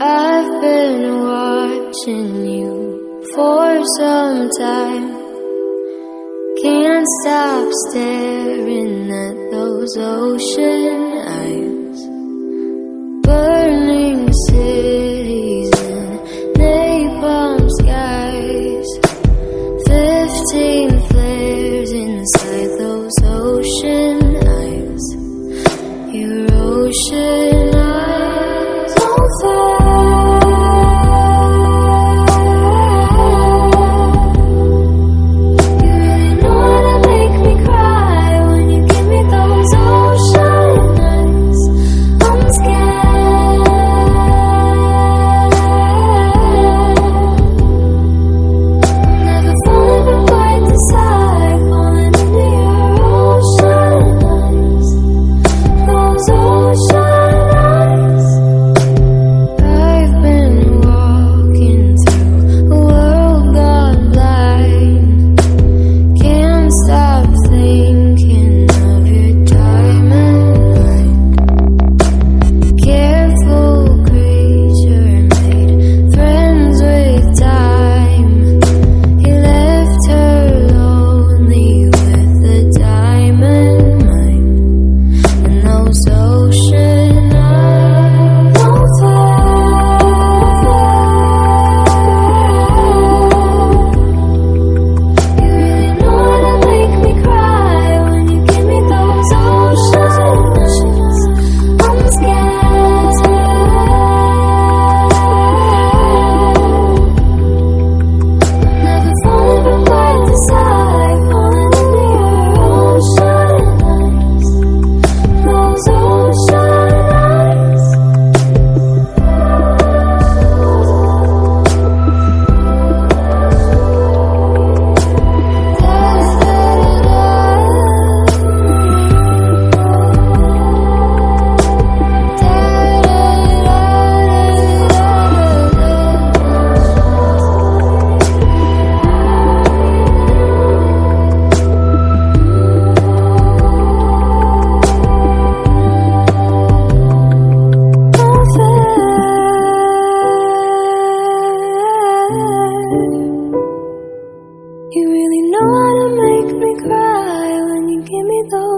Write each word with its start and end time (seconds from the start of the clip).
I've 0.00 0.60
been 0.60 1.20
watching 1.22 2.46
you 2.46 3.24
for 3.34 3.84
some 3.98 4.48
time. 4.58 5.12
Can't 6.62 7.06
stop 7.20 7.68
staring 7.88 9.10
at 9.10 9.50
those 9.50 9.96
ocean 9.98 11.18
eyes. 11.28 11.71
So 56.72 57.01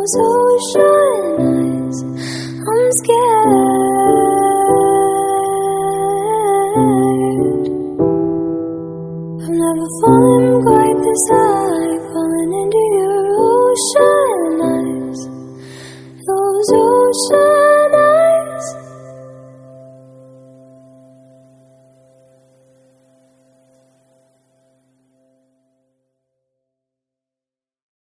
those 0.04 0.16
ocean 0.20 0.84
eyes. 1.40 1.98
I'm 2.68 2.92
scared. 3.00 3.54
I've 9.40 9.56
never 9.64 9.88
fallen 10.00 10.44
quite 10.62 10.98
this 11.00 11.24
high, 11.32 11.96
falling 12.12 12.52
into 12.60 12.82
your 12.96 13.24
ocean. 13.40 14.23